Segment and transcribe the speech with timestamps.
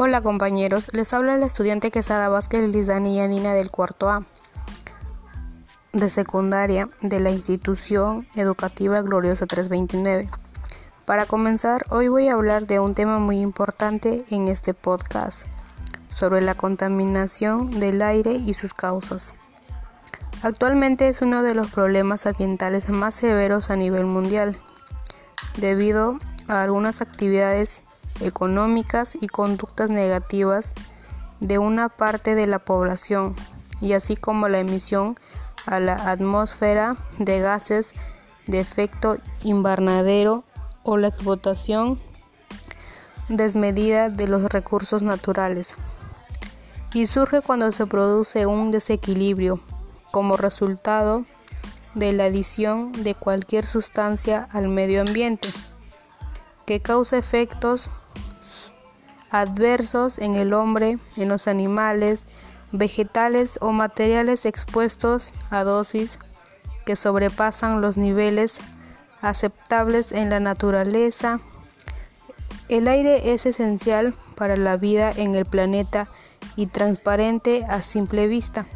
[0.00, 4.22] Hola compañeros, les habla la estudiante Quesada Vázquez Lizdani Yanina del cuarto A
[5.92, 10.28] de secundaria de la institución educativa Gloriosa 329.
[11.04, 15.48] Para comenzar, hoy voy a hablar de un tema muy importante en este podcast,
[16.10, 19.34] sobre la contaminación del aire y sus causas.
[20.42, 24.56] Actualmente es uno de los problemas ambientales más severos a nivel mundial,
[25.56, 27.82] debido a algunas actividades
[28.20, 30.74] económicas y conductas negativas
[31.40, 33.36] de una parte de la población,
[33.80, 35.16] y así como la emisión
[35.66, 37.94] a la atmósfera de gases
[38.46, 40.42] de efecto invernadero
[40.82, 42.00] o la explotación
[43.28, 45.76] desmedida de los recursos naturales.
[46.94, 49.60] Y surge cuando se produce un desequilibrio
[50.10, 51.24] como resultado
[51.94, 55.48] de la adición de cualquier sustancia al medio ambiente
[56.68, 57.90] que causa efectos
[59.30, 62.24] adversos en el hombre, en los animales,
[62.72, 66.18] vegetales o materiales expuestos a dosis
[66.84, 68.60] que sobrepasan los niveles
[69.20, 71.40] aceptables en la naturaleza.
[72.68, 76.08] El aire es esencial para la vida en el planeta
[76.56, 78.66] y transparente a simple vista.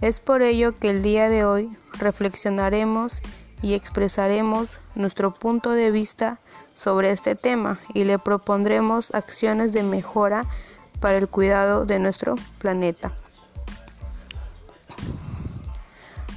[0.00, 3.22] Es por ello que el día de hoy reflexionaremos
[3.62, 6.38] y expresaremos nuestro punto de vista
[6.74, 10.44] sobre este tema y le propondremos acciones de mejora
[11.00, 13.12] para el cuidado de nuestro planeta.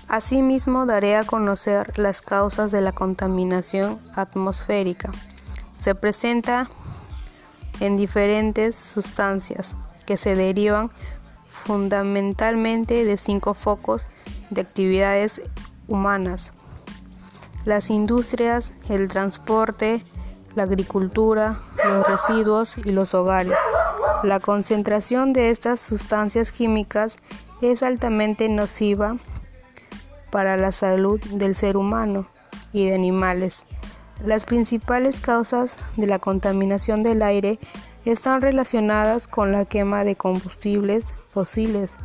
[0.08, 5.12] Asimismo, daré a conocer las causas de la contaminación atmosférica.
[5.74, 6.68] Se presenta
[7.80, 10.92] en diferentes sustancias que se derivan
[11.46, 14.10] fundamentalmente de cinco focos
[14.50, 15.42] de actividades
[15.88, 16.54] humanas
[17.66, 20.04] las industrias, el transporte,
[20.56, 23.58] la agricultura, los residuos y los hogares.
[24.24, 27.18] La concentración de estas sustancias químicas
[27.62, 29.18] es altamente nociva
[30.32, 32.28] para la salud del ser humano
[32.74, 33.66] y de animales.
[34.26, 37.60] Las principales causas de la contaminación del aire
[38.06, 41.98] están relacionadas con la quema de combustibles fósiles,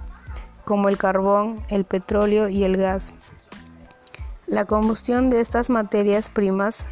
[0.64, 3.12] como el carbón, el petróleo y el gas.
[4.46, 6.86] La combustión de estas materias primas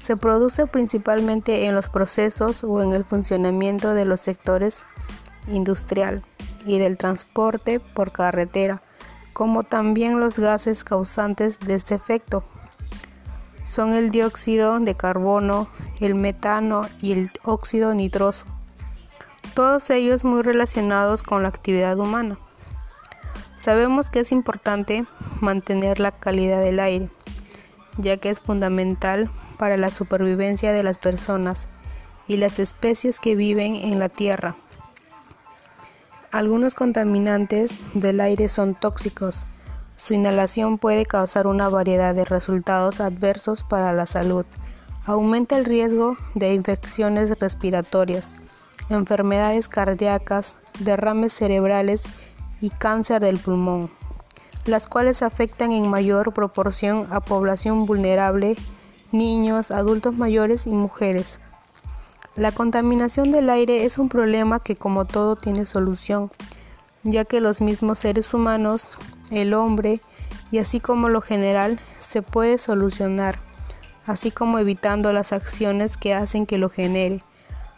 [0.00, 4.84] se produce principalmente en los procesos o en el funcionamiento de los sectores
[5.48, 6.22] industrial
[6.66, 8.82] y del transporte por carretera,
[9.32, 12.44] como también los gases causantes de este efecto.
[13.64, 15.68] Son el dióxido de carbono,
[16.00, 18.46] el metano y el óxido nitroso,
[19.54, 22.38] todos ellos muy relacionados con la actividad humana.
[23.60, 25.04] Sabemos que es importante
[25.42, 27.10] mantener la calidad del aire,
[27.98, 31.68] ya que es fundamental para la supervivencia de las personas
[32.26, 34.56] y las especies que viven en la Tierra.
[36.32, 39.46] Algunos contaminantes del aire son tóxicos.
[39.98, 44.46] Su inhalación puede causar una variedad de resultados adversos para la salud.
[45.04, 48.32] Aumenta el riesgo de infecciones respiratorias,
[48.88, 52.04] enfermedades cardíacas, derrames cerebrales
[52.60, 53.90] y cáncer del pulmón,
[54.66, 58.56] las cuales afectan en mayor proporción a población vulnerable,
[59.12, 61.40] niños, adultos mayores y mujeres.
[62.36, 66.30] La contaminación del aire es un problema que como todo tiene solución,
[67.02, 68.98] ya que los mismos seres humanos,
[69.30, 70.00] el hombre
[70.50, 73.38] y así como lo general se puede solucionar,
[74.06, 77.20] así como evitando las acciones que hacen que lo genere,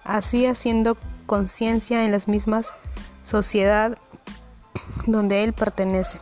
[0.05, 2.75] así haciendo conciencia en las mismas
[3.23, 3.97] sociedad
[5.07, 6.19] donde Él pertenece.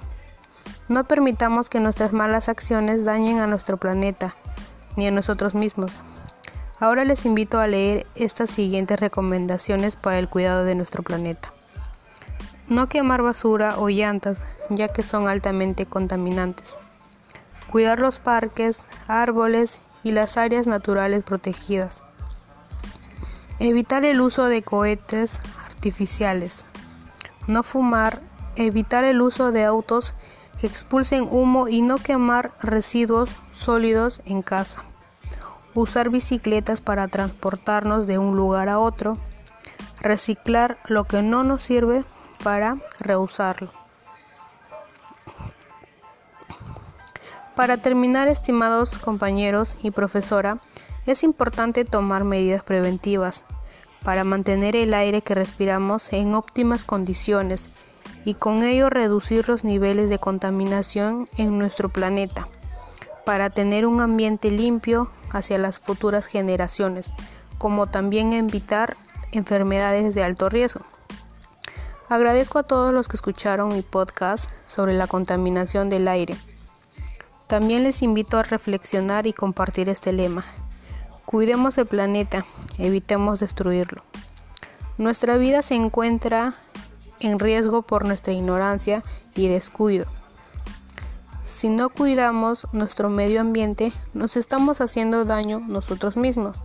[0.88, 4.34] No permitamos que nuestras malas acciones dañen a nuestro planeta
[4.96, 6.02] ni a nosotros mismos.
[6.80, 11.52] Ahora les invito a leer estas siguientes recomendaciones para el cuidado de nuestro planeta.
[12.68, 14.38] No quemar basura o llantas,
[14.70, 16.78] ya que son altamente contaminantes.
[17.71, 22.03] Cuidar los parques, árboles y las áreas naturales protegidas.
[23.59, 26.65] Evitar el uso de cohetes artificiales.
[27.47, 28.22] No fumar
[28.56, 30.14] evitar el uso de autos
[30.58, 34.84] que expulsen humo y no quemar residuos sólidos en casa.
[35.74, 39.18] Usar bicicletas para transportarnos de un lugar a otro.
[40.00, 42.04] Reciclar lo que no nos sirve
[42.42, 43.70] para reusarlo.
[47.54, 50.58] Para terminar, estimados compañeros y profesora,
[51.06, 53.44] es importante tomar medidas preventivas
[54.03, 57.70] para mantener el aire que respiramos en óptimas condiciones
[58.24, 62.48] y con ello reducir los niveles de contaminación en nuestro planeta
[63.24, 67.12] para tener un ambiente limpio hacia las futuras generaciones,
[67.58, 68.96] como también evitar
[69.32, 70.84] enfermedades de alto riesgo.
[72.08, 76.36] Agradezco a todos los que escucharon mi podcast sobre la contaminación del aire.
[77.46, 80.44] También les invito a reflexionar y compartir este lema.
[81.24, 82.44] Cuidemos el planeta,
[82.78, 84.02] evitemos destruirlo.
[84.98, 86.54] Nuestra vida se encuentra
[87.20, 89.02] en riesgo por nuestra ignorancia
[89.34, 90.06] y descuido.
[91.42, 96.62] Si no cuidamos nuestro medio ambiente, nos estamos haciendo daño nosotros mismos.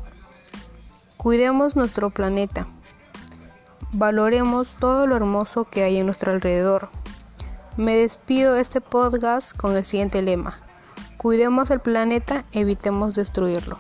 [1.18, 2.68] Cuidemos nuestro planeta.
[3.92, 6.90] Valoremos todo lo hermoso que hay en nuestro alrededor.
[7.78, 10.60] Me despido de este podcast con el siguiente lema.
[11.18, 13.78] Cuidemos el planeta, evitemos destruirlo.